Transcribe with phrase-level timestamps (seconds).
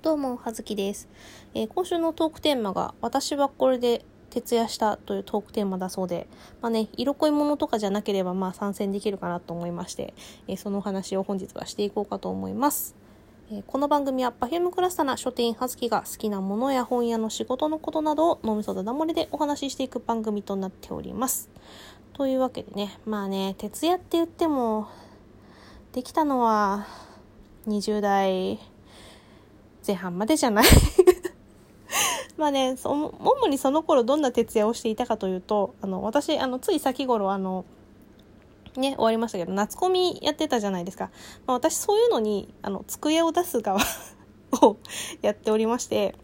[0.00, 1.08] どうも、はずきです、
[1.54, 6.28] えー今週のトークテーマが、私はこれで徹夜したというトークテーマだそうで、
[6.62, 10.14] まあね、色恋ものとかじゃなければ、まあ参戦できるかなと思いまして、
[10.46, 12.94] えーそのお話を本日はしていこうかと思います。
[13.50, 21.50] えーこの番組は Perfume クラスタな書店はずきが好きなものや本屋の仕事のことなどを脳みそだだ漏れでお話ししていく番組となっております。
[22.12, 24.86] というわけでね、まあね、徹夜って言っても、
[25.92, 26.86] できたのは
[27.66, 28.60] 20代
[29.88, 30.64] 前半までじゃない
[32.36, 37.64] まあね、主にその頃どんな徹夜をしていたかというと、あの、私、あの、つい先頃、あの、
[38.76, 41.10] ね、終わりましたけど、夏コミやってたじゃないですか。
[41.46, 43.80] まあ、私、そういうのに、あの、机を出す側
[44.62, 44.76] を
[45.22, 46.14] やっておりまして、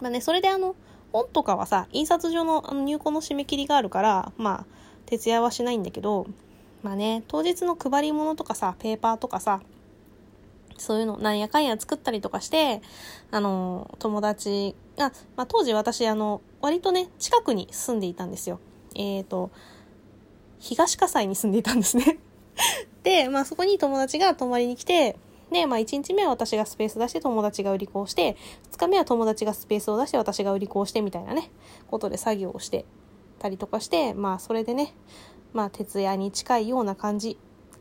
[0.00, 0.76] まあね、それであの、
[1.10, 4.66] 本とかはさ、印刷所のあの入稿の締め切りがあるから、まあ、
[5.06, 6.26] 徹夜はしないんだけど、
[6.82, 9.62] まあね、当日の配り物とかさ、ペーパーとかさ、
[10.78, 12.82] そういうの、なんやかんや作ったりとかして、
[13.30, 18.60] あの、友達が、まあ、当時私、あの、割とね、近くに住んでいたんですよ。
[18.94, 19.50] えっ、と、
[20.58, 22.18] 東葛西に住んでいたんですね。
[23.02, 25.18] で、まあ、そこに友達が泊まりに来て、
[25.50, 28.36] で、まあ、1日目は私がスペース出して友達が売り子をして、
[28.72, 31.50] 2日目は友達がスペースを出して私が売り子をしてみたいなね、
[31.90, 32.84] ことで作業をして
[33.38, 34.94] たりとかして、まあ、それでね、
[35.52, 37.38] まあ、徹夜に近いような感じ。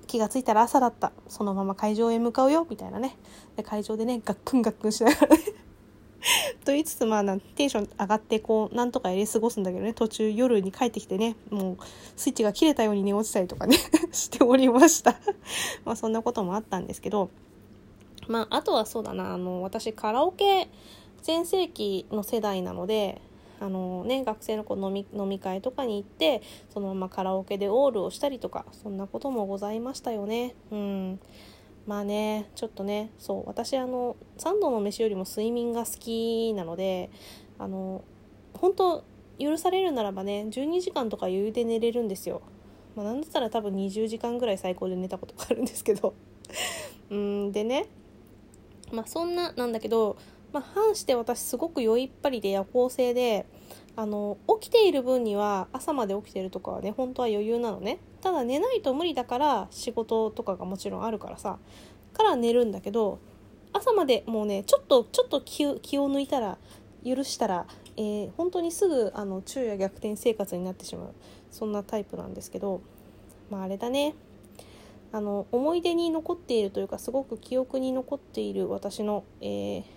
[0.08, 1.12] 気がついたら朝だった。
[1.28, 3.16] そのまま会場へ向かうよ、みたいなね。
[3.56, 5.44] で会場でね、ガックンガックンしながらね。
[6.66, 11.78] と言いつつ、まあ、なテンション上がって、こう、なんとかやり過ごすんだけどね、途中夜に帰ってきてね、もう、
[12.16, 13.78] スイッチが切れたように寝落ちたりとかね、
[14.12, 15.16] しておりました。
[15.86, 17.30] まあ、そんなこともあったんですけど、
[18.28, 20.70] まあ、あとはそうだな、あの、私、カラオケ
[21.22, 23.22] 全盛期の世代なので、
[23.60, 30.56] あのね、学生の子飲み飲み会とかに行ってそのままカラオケでオールをしたりとかそんなこともございましたよね。
[30.72, 31.20] うん。
[31.88, 37.10] まあねちょっとねそう私あの3度の飯よりも睡眠が好きなので
[37.58, 38.04] あの
[38.54, 39.04] 本当
[39.40, 42.42] 許されるならばね12時間とか余裕で寝れるんですよ、
[42.96, 46.14] まあ、なんだったら多分20時間ぐらい最高で寝たことがあるんですけど。
[47.10, 47.86] うんでね
[48.92, 50.18] まあそんななんだけど
[50.54, 53.46] まあ、反して私すごく酔いっぱりで夜行性で
[53.96, 58.00] あの起きている分には朝まで起きてるとかはね本当は余裕なのね。
[58.22, 61.58] ただ寝ないと無理だから仕事とかがもちろんあるからさ。
[62.14, 63.20] から寝るんだけど
[63.74, 66.58] 朝までもうねちょっとちょっと気を気を抜いたら
[67.06, 71.14] 許したら、えー本当にすぐあの昼夜逆転生活になってしまう。
[71.52, 72.82] そんなタイプなんですけど
[73.50, 74.16] まああれだね。
[75.12, 79.97] あの思い出に残っているというかすごく記憶に残っている私の、えー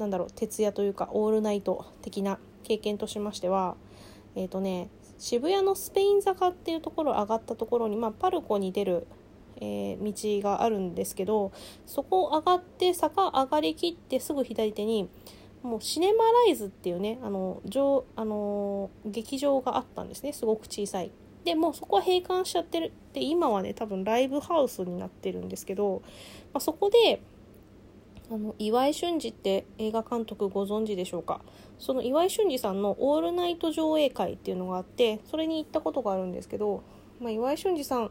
[0.00, 3.76] なんだろう徹夜というかオールナイト的な経験としましては
[4.34, 4.88] えっ、とね
[5.18, 9.06] 渋谷のスペイン坂っていうところ上がったところに、まあ、パルコに出る、
[9.60, 11.52] えー道があるんですけど
[11.84, 15.10] そこを上がって坂上がりきってすぐ左手に
[15.62, 21.12] もうシネマライズっていうねあの上あの劇場があったんですねすごく小さい。
[21.44, 26.02] でもうそこは閉館しちゃってるで今はね多分ライブハウスになってるんですけど、
[26.52, 27.22] まあ、そこで
[28.30, 31.40] あの岩井俊二って映画監督ご存知でしょうか？
[31.80, 36.84] その岩井俊二さんのオールナイト上映会っていうのがあってそれに行ったことがあるんですけど、
[37.20, 38.10] まあ、岩井俊二さん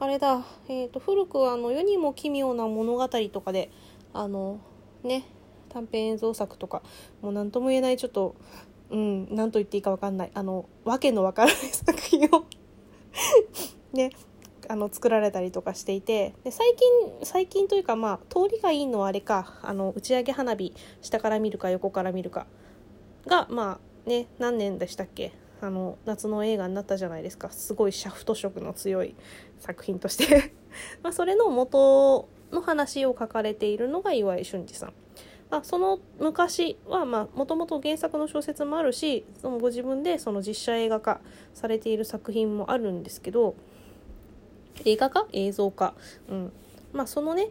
[0.00, 3.70] あれだ、えー、と古くあの世にも奇妙な物語とかで
[4.14, 4.60] あの
[5.02, 5.24] ね
[5.68, 6.82] 短編映像作とか
[7.20, 8.36] もう何とも言えないちょっと
[8.90, 12.44] うん何と言っていいか分かんないあの訳の分からない作品を
[13.92, 14.12] ね
[14.68, 16.88] あの作られたりとかしていてで最近
[17.24, 22.46] 最近というかまあ通りがいいのはあれかあの打ち上げ花火下から見るか横から見るか
[23.26, 29.14] がまあね何年でしたっけあの夏の映画になったじゃないですかすごいシャフト色の強い
[29.58, 30.52] 作品として
[31.02, 34.92] まそれの元の話を書かれているのが岩井俊二さん。
[35.50, 41.22] まあ、その昔はもともと原作の小説もあるしそのご自分でその実写映画化
[41.54, 43.54] されている作品もあるんですけど
[44.84, 45.94] 映画化映像化、
[46.28, 46.52] うん。
[46.92, 47.48] まあ、そのね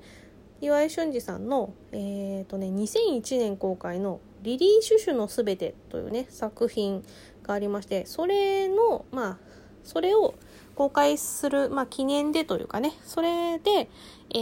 [0.61, 7.03] 岩井俊二さんの、えーとね、2001年公開の「リリー・シュシュのすべて」というね作品
[7.43, 9.37] がありましてそれのまあ
[9.83, 10.33] それを
[10.75, 13.89] 公開する、まあ、記念でというかねそれで、
[14.31, 14.37] え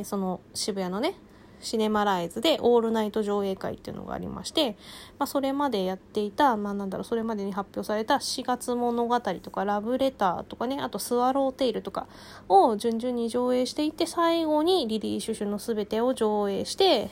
[0.00, 1.14] ーその渋谷のね
[1.60, 4.76] シネマライズでオールナイト上映会っていうのがありまして、
[5.18, 12.06] まあ、それまでやっていた、まあ、なんだろうそれまでに発表された4月物語とかラブレターとかねあとスワローテイルとか
[12.48, 17.10] を順々に上映していって最後にリリー・シュシュのすべてを上映して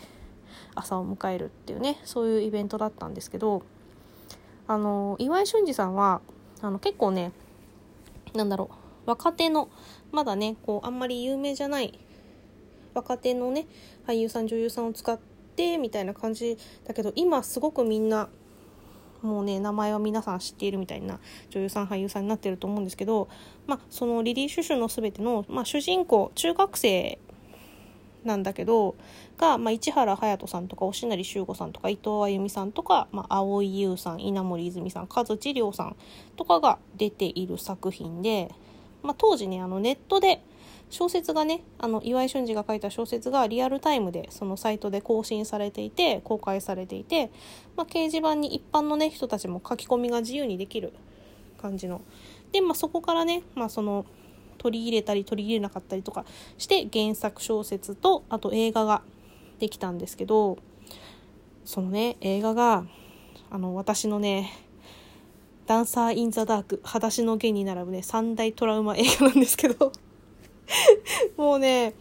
[0.74, 3.62] 朝を迎えるっていうねそういうイベントだったんですけど
[4.66, 6.20] あの岩井俊二さんは
[6.60, 7.32] あの結構ね
[8.34, 8.70] なんだろ
[9.06, 9.68] う若手の
[10.12, 11.98] まだねこうあんまり有名じゃない
[12.98, 13.66] 若手のね
[14.06, 15.18] 俳優さん女優さんを使っ
[15.56, 18.28] てみたいな感じだけど今すごくみんな
[19.22, 21.18] もうね名前は皆さん知っているみたいな
[21.50, 23.28] 女優さん俳優さんになってると思うんですけど、
[23.66, 27.18] まあ、そのリリー・シュシュの全ての、まあ、主人公中学生
[28.24, 28.96] なんだけど
[29.36, 35.96] が、まあ、市原隼人さんとか押成修吾さんとか伊藤あゆみさんとか、まあ、蒼井優さん稲森泉さん和地涼さん
[36.36, 38.50] とかが出ている作品で、
[39.02, 40.42] まあ、当時ねあのネットで
[40.90, 47.30] 小説がねあの岩井俊二が書いた小説がリアルタイムでそのサイトで更新されていて公開されていて、
[47.76, 50.92] まあ、掲示板に一般のね人たちも書き込みが自由にできる
[51.60, 52.00] 感じの。
[52.52, 54.06] で、まあ、そこからね、まあ、その
[54.56, 56.24] 取り入れたり取り入れなかったりとか
[56.56, 59.02] して原作小説とあと映画が
[59.58, 60.58] できたんですけど
[61.64, 62.84] そのね映画が
[63.50, 64.50] あの私のね
[65.66, 69.92] ダンサー・イン・ザ・ダーク裸足の弦に並ぶね三大トラウマ映画なんですけど。
[71.36, 71.94] もうね、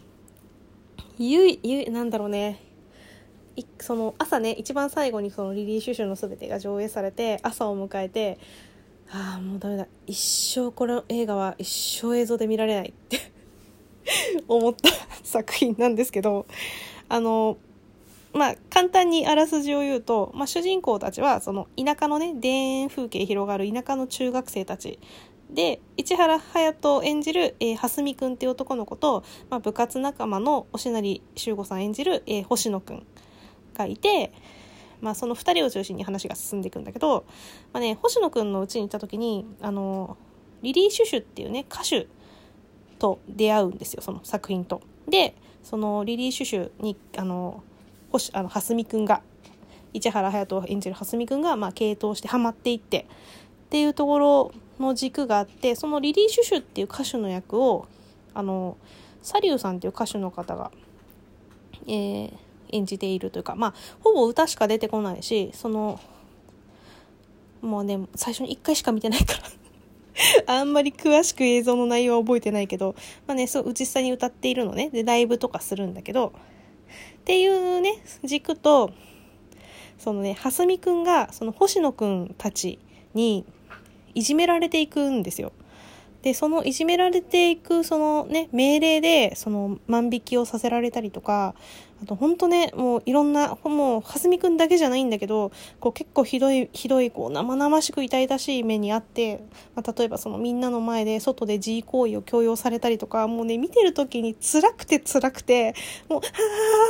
[1.18, 2.60] ゆい、ゆい、なんだろうね。
[3.80, 8.38] その朝ね、一番最後にそのリリー・シュシュの全てが上映されて、朝を迎えて、
[9.10, 9.86] ああ、もうダメだ。
[10.06, 13.18] 一生この映画は一生映像で見られないって
[14.46, 14.90] 思った
[15.24, 16.46] 作品なんですけど、
[17.08, 17.56] あの、
[18.32, 24.98] まあ、簡単にあらすじを言うと、まあ、主人公たちは、その田舎のね、田園風景広がる田舎の中学生たち
[25.50, 33.06] で市原隼人演じる、蓮見くんっていう男の子と、まあ、部活仲間の押成修吾さん演じる、えー、星野くん
[33.74, 34.32] がいて、
[35.00, 37.24] まあ、その2人を中心に話が進んでいくんだけど、
[37.72, 40.16] まあね、星野くんの家に行った時にあの
[40.62, 42.08] リリー・シュシュっていうね歌手
[42.98, 44.82] と出会うんですよその作品と。
[45.08, 47.62] でそのリリー・シュシュにあの
[48.10, 49.22] 星あの蓮見くんが
[49.94, 53.06] 市原隼人演じる蓮見くんが、まあ、系統してハマっていって
[53.68, 57.86] っていうところの軸があってそのリリー・シュシュっていう歌手の役を
[58.32, 58.76] あの
[59.22, 60.70] サリューさんっていう歌手の方が、
[61.86, 62.32] えー、
[62.70, 66.00] 演じているというかまあほぼ歌しか出てこないしその
[67.60, 69.40] もうね最初に1回しか見てないから
[70.46, 72.94] あんまり詳しく映像の内容は覚えてないけど、
[73.26, 74.90] まあね、そう、実際に歌っているのね。
[74.90, 76.32] で、ライブとかするんだけど、
[77.20, 78.92] っていうね、軸と、
[79.98, 82.78] そのね、蓮見くんが、その星野くんたち
[83.14, 83.44] に、
[84.14, 85.52] いじめられていくんですよ。
[86.22, 91.54] で、そのいじめられていく、そのね、命令で、その万引きをさせられたりとか、
[92.02, 99.44] あと本当ね、もういろんな、もう、はすみくんだけじゃないんだけど、こう結構ひどい、ひどい、こう生々しく痛々しい目にあって、
[99.76, 105.74] まあ、例えばそのみんなの前で外で自慰行為を強要されたりとか、もうね、見てる時に辛くて辛くて、
[106.08, 106.26] もう、は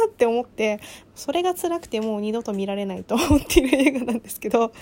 [0.06, 0.80] ーって思って、
[1.14, 4.72] それが辛くてもう二度と見られないと思っている映画なんですけど、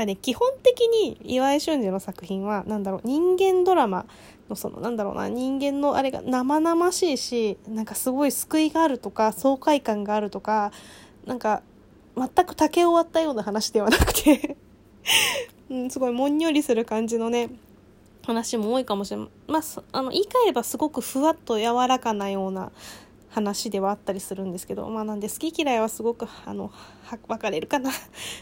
[0.00, 4.06] まあね、基本的に岩井俊二の作品は、なんだろう、人間ドラマ
[4.48, 10.72] のその、なんだろうな、人間のあれが生々しいし、なんかすごい救いがあるとか、爽快感があるとか、
[11.26, 11.60] なんか、
[12.16, 14.56] 全く竹を割ったような話ではなくて
[15.68, 17.50] うん、すごいもんにょりする感じのね、
[18.24, 19.28] 話も多いかもしれない。
[19.48, 19.62] まあ、
[19.92, 22.72] あの、言い換えればすごくふわっと柔らかなような
[23.28, 26.72] 話ではあったりするんですけど、まあなんで好き嫌いはすごく、あの、
[27.28, 27.90] 分かれるかな。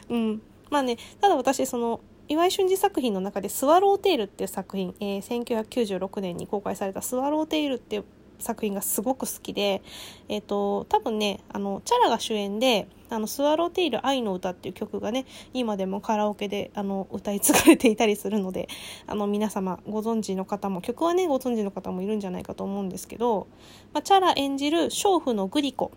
[0.09, 0.43] うん。
[0.71, 8.05] まあね、ただ私、その、岩井俊二作品の中で「スワローテイル」っていう作品、えー、1996年に公開された「スワローテイル」っていう
[8.39, 9.83] 作品がすごく好きで、
[10.29, 18.69] えっ、ー、と、多分ね、あの、チャラが主演で、あの、スワローテイル愛の歌っていう曲がね、今でもカラオケで、あの、歌い継がれていたりするので、
[19.07, 23.49] あの、皆様ご存知の方も、曲はね、ご存知の方もいるんじゃないかと思うんですけど、
[23.93, 25.91] まあ、チャラ演じる娼婦のグリコ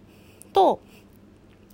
[0.54, 0.80] と、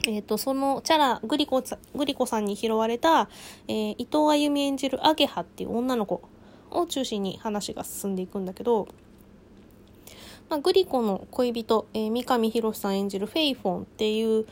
[0.08, 1.62] えっ、ー、と、そのチャラ、グリコ、
[1.96, 3.30] グリコさんに拾われた、
[3.68, 6.22] えー、伊藤あゆみ演じるアゲハっていう女の子
[6.72, 8.88] を中心に話が進んでいくんだけど、
[10.50, 14.46] まあ、グリコの恋人、えー、三上博さん演じるフェイフォンっていう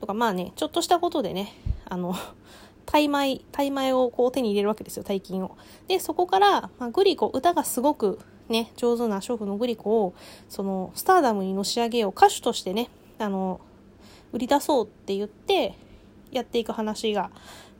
[0.00, 2.14] とか、まあね、ちょっとしたことでね、あの、
[2.86, 5.56] 大米、大米をこう手に入れるわけですよ、大金を。
[5.88, 10.14] で、そこから、まあ、グリコ、歌がすごくね、上手な娼婦のグリコを、
[10.48, 13.60] その、スターダムにのし上げよう、歌手としてね、あの、
[14.32, 15.74] 売り出そうって言って
[16.30, 17.30] やっていく話が、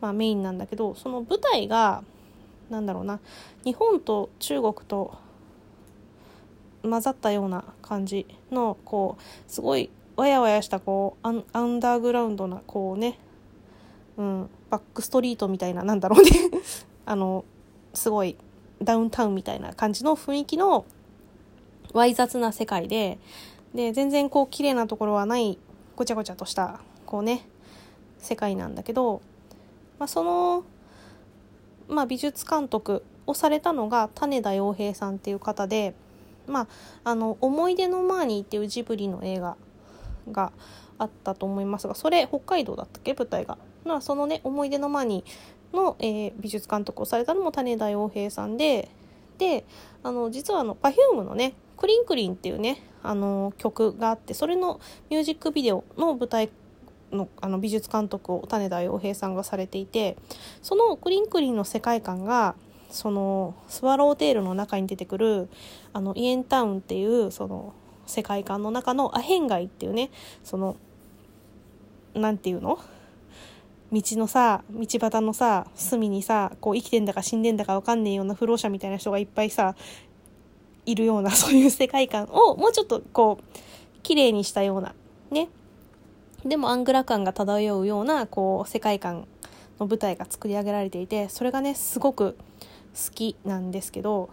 [0.00, 2.02] まあ、メインなんだけどその舞台が
[2.70, 3.20] なんだろうな
[3.64, 5.16] 日本と中国と
[6.82, 13.18] 混ざったような感じのこうすごいわやわやしたこうアンアンダーグラウンドなこうね、
[14.16, 16.30] うん、バックストリートみたいななんだろうね。
[17.04, 17.44] あの
[17.94, 18.36] すごい
[18.82, 20.84] ダウンタウンみたいな感じの雰囲気の
[21.92, 23.18] わい雑な世界で
[23.74, 25.58] で全然こう綺麗なところはない
[25.96, 27.48] ごちゃごちゃとしたこうね
[28.18, 29.22] 世界なんだけど、
[29.98, 30.64] まあ、その、
[31.88, 35.94] まあ、美術監督をされたのが種田洋平さんっていう方で、
[36.46, 36.68] まあ、
[37.04, 39.56] あの「思い出のマーニー」っていうジブリの映画
[40.30, 40.52] が
[40.98, 43.14] あったと思いますがそれ北海道だったっけ？
[43.14, 43.58] 舞台が。
[43.84, 45.24] まあ、そのね思い出の間に
[45.72, 48.90] の、えー、美術監督をされたのも種田洋平さんで
[49.38, 49.64] で
[50.02, 54.80] あの実はあの Perfume のね「クリンクリン」っていうねあの曲があってそれの
[55.10, 56.50] ミュージックビデオの舞台
[57.12, 60.16] のあの美術監督を種田洋平さんがされていて
[60.62, 62.56] そのクリンクリンの世界観が
[62.90, 65.48] そのスワローテールの中に出てくる
[65.92, 67.74] あのイエンタウンっていうその
[68.06, 70.10] 世界観の中のアヘン街っていうね
[70.44, 70.76] その
[72.14, 72.78] なんていうの？
[73.92, 79.76] 道のさ道端のさ隅にさこう生きてんだか死んでんだか分かんねえような不老者みたいな人がいっぱいさ
[80.86, 83.44] いるような そういう世界観をもうちょっとこう
[84.02, 84.94] 綺麗にしたような
[85.30, 85.48] ね。
[86.44, 89.26] でもアングラ感が漂うようなこう世界観
[89.80, 92.36] の舞台が作り上げられていてそれがねすごく
[92.94, 94.30] 好きなんですけど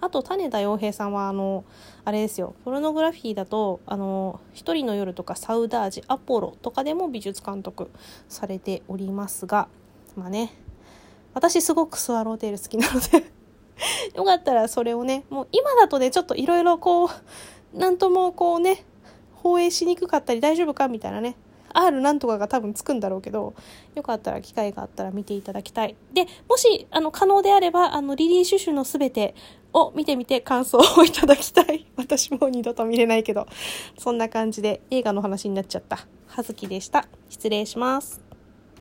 [0.00, 1.64] あと種田洋平さんはあの
[2.04, 7.90] あれですよポルノグラフィーだと「あの一人の夜」とか「サウダージ」「アポロ」とかでも美術監督
[8.28, 9.68] されておりますが
[10.14, 10.52] まあね
[11.34, 13.32] 私すごくスワローテール好きなので
[14.14, 17.08] よかったらそれをねもう今だとねちょっといろいろこう
[17.74, 18.84] 何ともこうね
[19.34, 21.36] 放映しにくかったり大丈夫かみたいなね
[21.76, 23.54] R なんとかが多分つくんだろうけど、
[23.94, 25.94] よかったら機会があったら見ていただきたい。
[26.12, 29.34] で、もし、あの、可能であれば、あの、リリー・シュシュのすべて
[29.72, 31.86] を見てみて感想をいただきたい。
[31.96, 33.46] 私も二度と見れないけど、
[33.98, 36.06] そんな感じで映画の話になっちゃった。
[36.26, 37.06] はずきでした。
[37.28, 38.25] 失礼します。